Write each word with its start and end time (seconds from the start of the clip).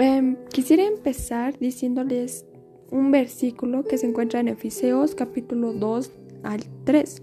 Em, 0.00 0.36
quisiera 0.52 0.84
empezar 0.84 1.58
diciéndoles 1.58 2.46
un 2.92 3.10
versículo 3.10 3.82
que 3.82 3.98
se 3.98 4.06
encuentra 4.06 4.38
en 4.38 4.46
Efeseos 4.46 5.16
capítulo 5.16 5.72
2 5.72 6.12
al 6.44 6.60
3, 6.84 7.20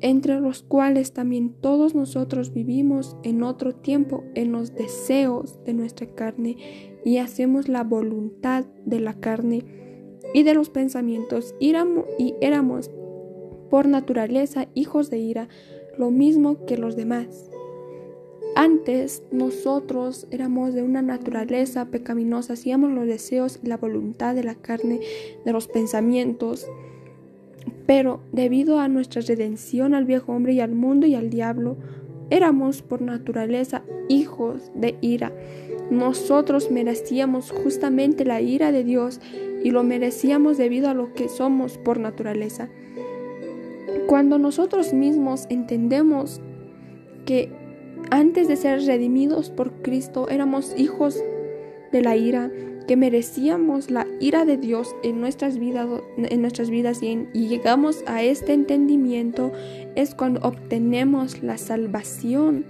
entre 0.00 0.38
los 0.38 0.62
cuales 0.62 1.12
también 1.12 1.52
todos 1.60 1.96
nosotros 1.96 2.54
vivimos 2.54 3.16
en 3.24 3.42
otro 3.42 3.74
tiempo 3.74 4.22
en 4.36 4.52
los 4.52 4.76
deseos 4.76 5.58
de 5.64 5.74
nuestra 5.74 6.06
carne 6.06 6.56
y 7.04 7.18
hacemos 7.18 7.68
la 7.68 7.82
voluntad 7.82 8.64
de 8.86 9.00
la 9.00 9.14
carne 9.14 9.64
y 10.32 10.44
de 10.44 10.54
los 10.54 10.70
pensamientos 10.70 11.52
y 11.58 11.74
éramos 12.40 12.92
por 13.70 13.88
naturaleza 13.88 14.68
hijos 14.74 15.10
de 15.10 15.18
ira, 15.18 15.48
lo 15.98 16.12
mismo 16.12 16.64
que 16.64 16.76
los 16.76 16.94
demás. 16.94 17.51
Antes 18.54 19.22
nosotros 19.30 20.26
éramos 20.30 20.74
de 20.74 20.82
una 20.82 21.00
naturaleza 21.00 21.86
pecaminosa, 21.86 22.52
hacíamos 22.52 22.90
los 22.90 23.06
deseos 23.06 23.58
la 23.62 23.78
voluntad 23.78 24.34
de 24.34 24.44
la 24.44 24.54
carne, 24.54 25.00
de 25.44 25.52
los 25.52 25.68
pensamientos, 25.68 26.66
pero 27.86 28.20
debido 28.30 28.78
a 28.78 28.88
nuestra 28.88 29.22
redención 29.22 29.94
al 29.94 30.04
viejo 30.04 30.32
hombre 30.32 30.52
y 30.52 30.60
al 30.60 30.72
mundo 30.72 31.06
y 31.06 31.14
al 31.14 31.30
diablo, 31.30 31.78
éramos 32.28 32.82
por 32.82 33.00
naturaleza 33.00 33.84
hijos 34.08 34.70
de 34.74 34.96
ira. 35.00 35.32
Nosotros 35.90 36.70
merecíamos 36.70 37.50
justamente 37.50 38.26
la 38.26 38.42
ira 38.42 38.70
de 38.70 38.84
Dios 38.84 39.20
y 39.64 39.70
lo 39.70 39.82
merecíamos 39.82 40.58
debido 40.58 40.90
a 40.90 40.94
lo 40.94 41.14
que 41.14 41.30
somos 41.30 41.78
por 41.78 41.98
naturaleza. 41.98 42.68
Cuando 44.06 44.38
nosotros 44.38 44.92
mismos 44.92 45.46
entendemos 45.48 46.40
que 47.24 47.61
antes 48.12 48.46
de 48.46 48.56
ser 48.56 48.82
redimidos 48.82 49.48
por 49.48 49.72
Cristo 49.80 50.28
éramos 50.28 50.74
hijos 50.76 51.18
de 51.92 52.02
la 52.02 52.14
ira, 52.14 52.50
que 52.86 52.96
merecíamos 52.96 53.90
la 53.90 54.06
ira 54.20 54.44
de 54.44 54.58
Dios 54.58 54.94
en 55.02 55.20
nuestras 55.20 55.58
vidas, 55.58 55.88
en 56.18 56.42
nuestras 56.42 56.68
vidas 56.68 57.02
y, 57.02 57.26
llegamos 57.32 58.04
a 58.06 58.22
este 58.22 58.52
entendimiento 58.52 59.50
es 59.94 60.14
cuando 60.14 60.40
obtenemos 60.46 61.42
la 61.42 61.56
salvación, 61.56 62.66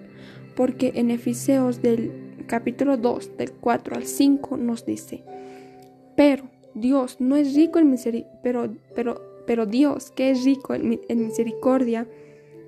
porque 0.55 0.93
en 0.95 1.11
Efeseos 1.11 1.83
del 1.83 2.13
capítulo 2.47 2.97
2 2.97 3.37
del 3.37 3.53
4 3.53 3.97
al 3.97 4.05
5 4.05 4.57
nos 4.59 4.87
dice, 4.87 5.25
pero 6.17 6.45
Dios 6.75 7.17
no 7.19 7.35
es 7.35 7.55
rico 7.55 7.81
en 7.81 7.91
misericordia, 7.91 8.41
pero, 8.43 8.77
pero 8.95 9.33
pero 9.47 9.67
Dios, 9.67 10.11
que 10.11 10.31
es 10.31 10.45
rico 10.45 10.75
en, 10.75 11.01
misericordia, 11.09 12.07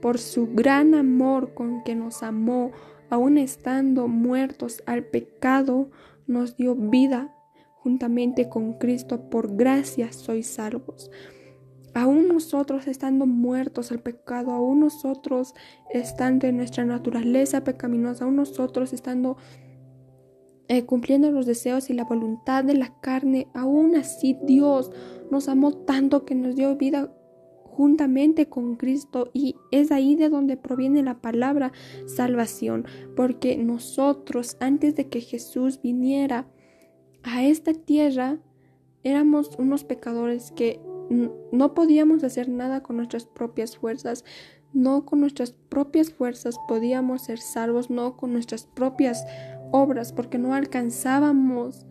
por 0.04 0.18
su 0.18 0.48
gran 0.52 0.94
amor 0.94 1.54
con 1.54 1.82
que 1.82 1.94
nos 1.94 2.22
amó, 2.22 2.72
aun 3.08 3.38
estando 3.38 4.06
muertos 4.06 4.82
al 4.84 5.04
pecado, 5.04 5.88
nos 6.26 6.58
dio 6.58 6.74
vida 6.74 7.34
juntamente 7.76 8.50
con 8.50 8.74
Cristo. 8.74 9.30
Por 9.30 9.56
gracia 9.56 10.12
sois 10.12 10.46
salvos. 10.46 11.10
Aún 11.94 12.28
nosotros 12.28 12.86
estando 12.86 13.24
muertos 13.24 13.92
al 13.92 14.00
pecado, 14.00 14.50
aún 14.50 14.80
nosotros 14.80 15.54
estando 15.88 16.46
en 16.46 16.58
nuestra 16.58 16.84
naturaleza 16.84 17.64
pecaminosa, 17.64 18.26
aún 18.26 18.36
nosotros 18.36 18.92
estando 18.92 19.38
eh, 20.68 20.84
cumpliendo 20.84 21.30
los 21.30 21.46
deseos 21.46 21.88
y 21.88 21.94
la 21.94 22.04
voluntad 22.04 22.62
de 22.62 22.74
la 22.74 23.00
carne, 23.00 23.48
aún 23.54 23.96
así 23.96 24.36
Dios 24.42 24.92
nos 25.30 25.48
amó 25.48 25.72
tanto 25.72 26.26
que 26.26 26.34
nos 26.34 26.56
dio 26.56 26.76
vida 26.76 27.10
juntamente 27.76 28.48
con 28.48 28.76
Cristo 28.76 29.30
y 29.32 29.56
es 29.72 29.90
ahí 29.90 30.14
de 30.14 30.28
donde 30.28 30.56
proviene 30.56 31.02
la 31.02 31.20
palabra 31.20 31.72
salvación, 32.06 32.86
porque 33.16 33.56
nosotros 33.56 34.56
antes 34.60 34.94
de 34.94 35.08
que 35.08 35.20
Jesús 35.20 35.80
viniera 35.82 36.46
a 37.24 37.44
esta 37.44 37.72
tierra 37.74 38.38
éramos 39.02 39.50
unos 39.58 39.82
pecadores 39.82 40.52
que 40.52 40.80
no 41.52 41.74
podíamos 41.74 42.22
hacer 42.22 42.48
nada 42.48 42.82
con 42.82 42.96
nuestras 42.96 43.26
propias 43.26 43.76
fuerzas, 43.76 44.24
no 44.72 45.04
con 45.04 45.20
nuestras 45.20 45.52
propias 45.52 46.12
fuerzas 46.12 46.56
podíamos 46.68 47.24
ser 47.24 47.38
salvos, 47.38 47.90
no 47.90 48.16
con 48.16 48.32
nuestras 48.32 48.66
propias 48.66 49.26
obras, 49.72 50.12
porque 50.12 50.38
no 50.38 50.54
alcanzábamos 50.54 51.86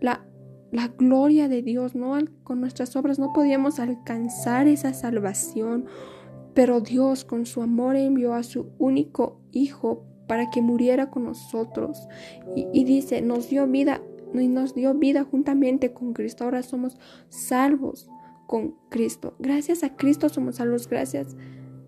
la, 0.00 0.24
la 0.74 0.88
gloria 0.88 1.48
de 1.48 1.62
Dios, 1.62 1.94
no 1.94 2.18
con 2.42 2.60
nuestras 2.60 2.96
obras 2.96 3.18
no 3.18 3.32
podíamos 3.32 3.78
alcanzar 3.78 4.66
esa 4.66 4.92
salvación, 4.92 5.86
pero 6.52 6.80
Dios 6.80 7.24
con 7.24 7.46
su 7.46 7.62
amor 7.62 7.96
envió 7.96 8.34
a 8.34 8.42
su 8.42 8.72
único 8.78 9.40
Hijo 9.52 10.04
para 10.26 10.50
que 10.50 10.62
muriera 10.62 11.10
con 11.10 11.24
nosotros. 11.24 12.08
Y, 12.56 12.66
y 12.72 12.84
dice, 12.84 13.22
nos 13.22 13.48
dio 13.48 13.66
vida 13.68 14.02
y 14.34 14.48
nos 14.48 14.74
dio 14.74 14.94
vida 14.94 15.22
juntamente 15.22 15.92
con 15.92 16.12
Cristo. 16.12 16.42
Ahora 16.42 16.62
somos 16.64 16.98
salvos 17.28 18.10
con 18.48 18.74
Cristo. 18.88 19.36
Gracias 19.38 19.84
a 19.84 19.94
Cristo 19.94 20.28
somos 20.28 20.56
salvos. 20.56 20.88
Gracias 20.88 21.36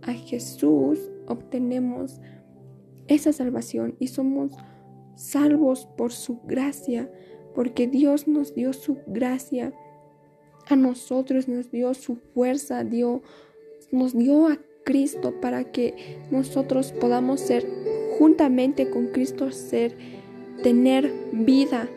a 0.03 0.13
Jesús 0.13 1.11
obtenemos 1.27 2.21
esa 3.09 3.33
salvación 3.33 3.97
y 3.99 4.09
somos 4.09 4.53
salvos 5.17 5.89
por 5.97 6.13
su 6.13 6.41
gracia, 6.43 7.11
porque 7.57 7.87
Dios 7.87 8.29
nos 8.29 8.55
dio 8.55 8.75
su 8.75 8.99
gracia, 9.07 9.73
a 10.69 10.77
nosotros 10.77 11.49
nos 11.49 11.71
dio 11.71 11.95
su 11.95 12.17
fuerza, 12.17 12.85
dio, 12.85 13.23
nos 13.91 14.17
dio 14.17 14.49
a 14.49 14.59
Cristo 14.85 15.41
para 15.41 15.65
que 15.65 16.19
nosotros 16.31 16.93
podamos 16.93 17.41
ser 17.41 17.67
juntamente 18.19 18.91
con 18.91 19.07
Cristo 19.07 19.51
ser 19.53 19.97
tener 20.63 21.11
vida. 21.33 21.89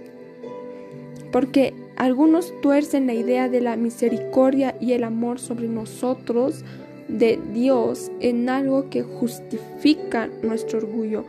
Porque 1.34 1.74
algunos 1.98 2.54
tuercen 2.62 3.06
la 3.06 3.14
idea 3.14 3.50
de 3.50 3.60
la 3.60 3.76
misericordia 3.76 4.78
y 4.80 4.94
el 4.94 5.04
amor 5.04 5.40
sobre 5.40 5.68
nosotros 5.68 6.64
de 7.10 7.38
Dios 7.54 8.12
en 8.22 8.48
algo 8.48 8.90
que 8.90 9.04
justifica 9.04 10.30
nuestro 10.42 10.78
orgullo. 10.78 11.26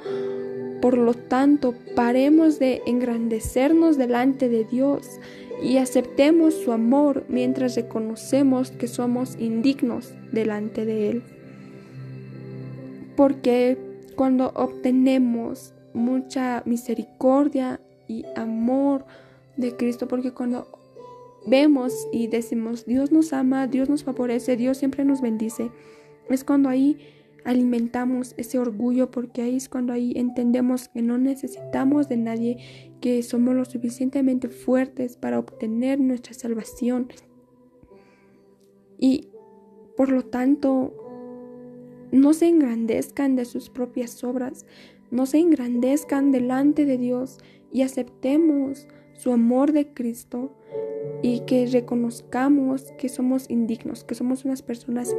Por 0.81 0.97
lo 0.97 1.15
tanto, 1.15 1.75
paremos 1.95 2.59
de 2.59 2.83
engrandecernos 2.87 3.99
delante 3.99 4.49
de 4.49 4.65
Dios 4.65 5.21
y 5.63 5.77
aceptemos 5.77 6.55
su 6.55 6.73
amor 6.73 7.25
mientras 7.29 7.77
reconocemos 7.77 8.71
que 8.71 8.89
somos 8.89 9.37
indignos 9.39 10.15
delante 10.33 10.87
de 10.87 11.11
Él. 11.11 11.23
Porque 13.15 13.77
cuando 14.17 14.53
obtenemos 14.55 15.75
mucha 15.93 16.63
misericordia 16.65 17.81
y 18.09 18.25
amor 18.37 19.05
de 19.57 19.77
Cristo, 19.77 20.09
porque 20.09 20.33
cuando 20.33 20.67
vemos 21.47 21.93
y 22.13 22.29
decimos 22.29 22.87
Dios 22.87 23.13
nos 23.13 23.33
ama, 23.33 23.67
Dios 23.67 23.89
nos 23.89 24.05
favorece, 24.05 24.57
Dios 24.57 24.79
siempre 24.79 25.05
nos 25.05 25.21
bendice, 25.21 25.71
es 26.29 26.45
cuando 26.45 26.69
ahí 26.69 26.99
alimentamos 27.45 28.35
ese 28.37 28.59
orgullo 28.59 29.11
porque 29.11 29.43
ahí 29.43 29.57
es 29.57 29.69
cuando 29.69 29.93
ahí 29.93 30.13
entendemos 30.17 30.89
que 30.89 31.03
no 31.03 31.19
necesitamos 31.19 32.09
de 32.09 32.17
nadie, 32.17 32.59
que 33.01 33.23
somos 33.23 33.55
lo 33.55 33.65
suficientemente 33.65 34.49
fuertes 34.49 35.17
para 35.17 35.39
obtener 35.39 36.01
nuestra 36.01 36.35
salvación. 36.35 37.09
Y 38.99 39.29
por 39.97 40.11
lo 40.11 40.23
tanto, 40.23 40.95
no 42.13 42.33
se 42.33 42.49
engrandezcan 42.49 43.37
de 43.37 43.45
sus 43.45 43.71
propias 43.71 44.23
obras, 44.25 44.67
no 45.11 45.27
se 45.27 45.39
engrandezcan 45.39 46.33
delante 46.33 46.85
de 46.85 46.99
Dios 46.99 47.39
y 47.73 47.83
aceptemos 47.83 48.89
su 49.15 49.33
amor 49.33 49.73
de 49.73 49.93
Cristo 49.93 50.57
y 51.23 51.41
que 51.41 51.67
reconozcamos 51.67 52.93
que 52.99 53.09
somos 53.09 53.51
indignos, 53.51 54.05
que 54.05 54.15
somos 54.15 54.45
unas 54.45 54.63
personas 54.63 55.15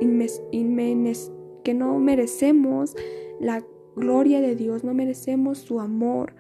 inmenes 0.52 1.32
que 1.64 1.74
no 1.74 1.98
merecemos 2.00 2.96
la 3.40 3.64
gloria 3.96 4.42
de 4.42 4.56
Dios, 4.56 4.84
no 4.84 4.94
merecemos 4.94 5.60
su 5.60 5.80
amor 5.80 6.34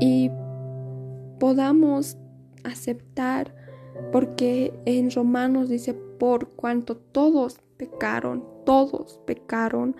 y 0.00 0.30
podamos 1.38 2.16
aceptar 2.64 3.54
porque 4.12 4.72
en 4.84 5.10
Romanos 5.10 5.68
dice 5.68 5.94
por 5.94 6.48
cuanto 6.50 6.96
todos 6.96 7.60
pecaron, 7.76 8.44
todos 8.64 9.20
pecaron, 9.26 9.96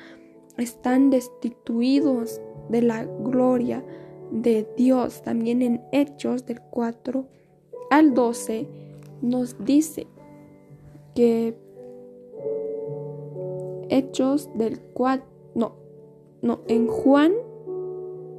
están 0.59 1.11
destituidos 1.11 2.41
de 2.69 2.83
la 2.83 3.05
gloria 3.05 3.85
de 4.31 4.69
Dios. 4.77 5.23
También 5.23 5.63
en 5.63 5.83
Hechos 5.93 6.47
del 6.47 6.61
4 6.61 7.27
al 7.91 8.15
12 8.15 8.69
nos 9.23 9.65
dice 9.65 10.07
que 11.15 11.57
Hechos 13.91 14.49
del 14.55 14.81
4, 14.81 15.27
no, 15.55 15.75
no, 16.43 16.61
en 16.69 16.87
Juan, 16.87 17.33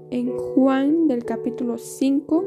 en 0.09 0.36
Juan 0.38 1.07
del 1.07 1.24
capítulo 1.25 1.77
5 1.77 2.44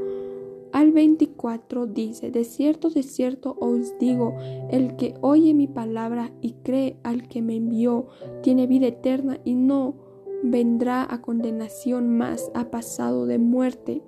al 0.75 0.91
24 0.91 1.87
dice, 1.87 2.33
de 2.33 2.43
cierto, 2.43 2.91
de 2.91 3.05
cierto 3.05 3.57
os 3.61 3.97
digo, 4.01 4.35
el 4.73 4.97
que 4.97 5.15
oye 5.21 5.55
mi 5.55 5.69
palabra 5.69 6.33
y 6.41 6.55
cree 6.65 6.97
al 7.05 7.29
que 7.29 7.43
me 7.43 7.55
envió, 7.55 8.09
tiene 8.43 8.67
vida 8.67 8.89
eterna 8.89 9.39
y 9.45 9.55
no 9.55 9.95
vendrá 10.43 11.07
a 11.09 11.23
condenación 11.23 12.19
más, 12.19 12.51
ha 12.55 12.73
pasado 12.73 13.27
de 13.27 13.39
muerte 13.39 14.03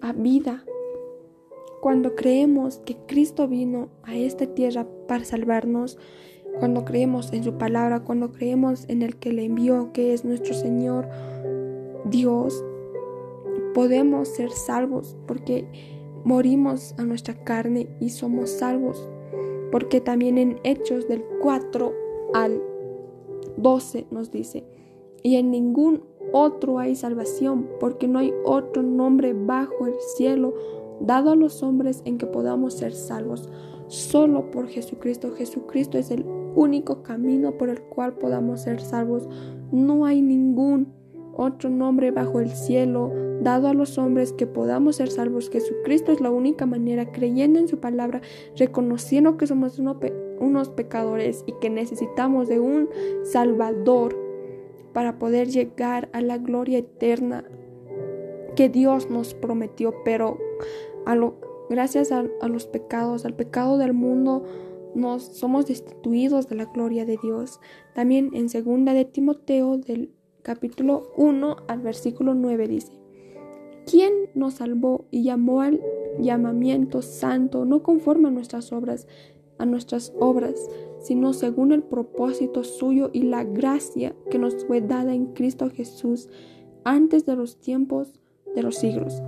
a 0.00 0.12
vida. 0.12 0.64
Cuando 1.80 2.14
creemos 2.14 2.78
que 2.78 2.96
Cristo 3.06 3.48
vino 3.48 3.88
a 4.04 4.16
esta 4.16 4.46
tierra 4.46 4.86
para 5.08 5.24
salvarnos, 5.24 5.98
cuando 6.58 6.84
creemos 6.84 7.32
en 7.32 7.44
su 7.44 7.54
palabra, 7.54 8.00
cuando 8.00 8.32
creemos 8.32 8.84
en 8.88 9.02
el 9.02 9.16
que 9.16 9.32
le 9.32 9.44
envió, 9.44 9.92
que 9.92 10.12
es 10.12 10.24
nuestro 10.24 10.54
Señor 10.54 11.08
Dios, 12.04 12.64
podemos 13.74 14.28
ser 14.28 14.50
salvos 14.50 15.16
porque 15.26 15.66
morimos 16.24 16.94
a 16.98 17.04
nuestra 17.04 17.34
carne 17.44 17.88
y 18.00 18.10
somos 18.10 18.50
salvos. 18.50 19.08
Porque 19.70 20.00
también 20.00 20.38
en 20.38 20.58
Hechos 20.64 21.08
del 21.08 21.22
4 21.42 21.92
al 22.34 22.62
12 23.56 24.06
nos 24.10 24.30
dice, 24.30 24.64
y 25.22 25.36
en 25.36 25.50
ningún 25.50 26.02
otro 26.32 26.78
hay 26.78 26.94
salvación, 26.94 27.68
porque 27.80 28.08
no 28.08 28.18
hay 28.18 28.32
otro 28.44 28.82
nombre 28.82 29.32
bajo 29.32 29.86
el 29.86 29.94
cielo 30.16 30.54
dado 31.00 31.30
a 31.30 31.36
los 31.36 31.62
hombres 31.62 32.02
en 32.04 32.18
que 32.18 32.26
podamos 32.26 32.74
ser 32.74 32.92
salvos, 32.92 33.48
solo 33.88 34.50
por 34.50 34.68
Jesucristo. 34.68 35.32
Jesucristo 35.34 35.98
es 35.98 36.10
el 36.10 36.24
único 36.54 37.02
camino 37.02 37.56
por 37.56 37.68
el 37.68 37.80
cual 37.80 38.14
podamos 38.14 38.62
ser 38.62 38.80
salvos. 38.80 39.28
No 39.72 40.06
hay 40.06 40.22
ningún 40.22 40.92
otro 41.34 41.70
nombre 41.70 42.10
bajo 42.10 42.40
el 42.40 42.50
cielo 42.50 43.12
dado 43.40 43.68
a 43.68 43.74
los 43.74 43.96
hombres 43.98 44.32
que 44.32 44.46
podamos 44.46 44.96
ser 44.96 45.10
salvos. 45.10 45.50
Jesucristo 45.50 46.12
es 46.12 46.20
la 46.20 46.30
única 46.30 46.66
manera, 46.66 47.12
creyendo 47.12 47.58
en 47.58 47.68
su 47.68 47.78
palabra, 47.78 48.20
reconociendo 48.56 49.36
que 49.36 49.46
somos 49.46 49.78
unos 49.78 50.68
pecadores 50.70 51.44
y 51.46 51.52
que 51.60 51.70
necesitamos 51.70 52.48
de 52.48 52.60
un 52.60 52.88
Salvador 53.22 54.18
para 54.92 55.18
poder 55.18 55.48
llegar 55.48 56.08
a 56.12 56.20
la 56.20 56.38
gloria 56.38 56.78
eterna 56.78 57.44
que 58.56 58.68
Dios 58.68 59.08
nos 59.08 59.34
prometió, 59.34 59.94
pero 60.04 60.38
a 61.06 61.14
lo, 61.14 61.36
gracias 61.68 62.12
a, 62.12 62.24
los 62.48 62.66
pecados, 62.66 63.24
al 63.24 63.34
pecado 63.34 63.78
del 63.78 63.92
mundo, 63.92 64.44
nos 64.94 65.22
somos 65.22 65.66
destituidos 65.66 66.48
de 66.48 66.56
la 66.56 66.66
gloria 66.66 67.04
de 67.04 67.18
Dios. 67.22 67.60
También 67.94 68.30
en 68.34 68.48
segunda 68.48 68.94
de 68.94 69.04
Timoteo 69.04 69.78
del 69.78 70.12
capítulo 70.42 71.12
1 71.16 71.56
al 71.68 71.80
versículo 71.80 72.34
9 72.34 72.68
dice, 72.68 72.92
¿quién 73.86 74.12
nos 74.34 74.54
salvó 74.54 75.06
y 75.10 75.22
llamó 75.22 75.60
al 75.60 75.80
llamamiento 76.18 77.02
santo 77.02 77.64
no 77.64 77.82
conforme 77.82 78.28
a 78.28 78.32
nuestras 78.32 78.72
obras, 78.72 79.06
a 79.58 79.66
nuestras 79.66 80.12
obras, 80.18 80.68
sino 81.00 81.32
según 81.32 81.72
el 81.72 81.82
propósito 81.82 82.64
suyo 82.64 83.10
y 83.12 83.22
la 83.22 83.44
gracia 83.44 84.14
que 84.30 84.38
nos 84.38 84.64
fue 84.64 84.80
dada 84.80 85.14
en 85.14 85.26
Cristo 85.26 85.70
Jesús 85.70 86.28
antes 86.84 87.26
de 87.26 87.36
los 87.36 87.60
tiempos 87.60 88.20
de 88.54 88.62
los 88.62 88.76
siglos? 88.76 89.22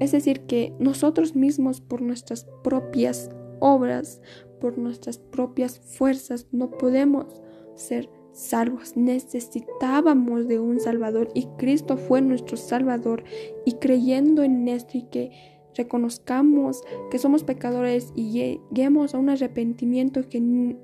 Es 0.00 0.12
decir, 0.12 0.42
que 0.42 0.72
nosotros 0.78 1.34
mismos 1.34 1.80
por 1.80 2.02
nuestras 2.02 2.46
propias 2.62 3.30
obras, 3.60 4.20
por 4.60 4.78
nuestras 4.78 5.18
propias 5.18 5.80
fuerzas, 5.80 6.46
no 6.52 6.70
podemos 6.70 7.26
ser 7.74 8.08
salvos. 8.32 8.96
Necesitábamos 8.96 10.48
de 10.48 10.60
un 10.60 10.80
Salvador 10.80 11.28
y 11.34 11.46
Cristo 11.58 11.96
fue 11.96 12.20
nuestro 12.20 12.56
Salvador. 12.56 13.24
Y 13.64 13.74
creyendo 13.74 14.42
en 14.42 14.68
esto 14.68 14.98
y 14.98 15.02
que 15.02 15.30
reconozcamos 15.74 16.82
que 17.10 17.18
somos 17.18 17.44
pecadores 17.44 18.12
y 18.14 18.30
lleguemos 18.30 19.14
a 19.14 19.18
un 19.18 19.30
arrepentimiento 19.30 20.22
genuino, 20.28 20.78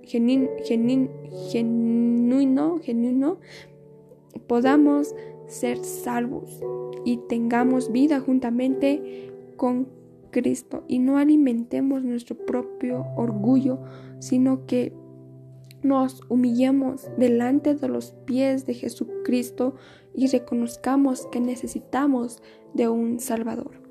genuino, 0.65 1.09
genuino, 2.79 3.39
podamos 4.47 5.15
ser 5.47 5.79
salvos 5.85 6.61
y 7.05 7.19
tengamos 7.29 7.93
vida 7.93 8.21
juntamente 8.21 9.33
con 9.57 9.89
Cristo 10.31 10.85
y 10.89 10.99
no 10.99 11.19
alimentemos 11.19 12.03
nuestro 12.03 12.37
propio 12.37 13.07
orgullo, 13.17 13.79
sino 14.19 14.67
que 14.67 14.93
nos 15.83 16.23
humillemos 16.29 17.09
delante 17.19 17.75
de 17.75 17.89
los 17.89 18.13
pies 18.25 18.67
de 18.67 18.75
Jesucristo 18.75 19.75
y 20.15 20.27
reconozcamos 20.29 21.27
que 21.27 21.41
necesitamos 21.41 22.43
de 22.73 22.89
un 22.89 23.21
Salvador. 23.21 23.84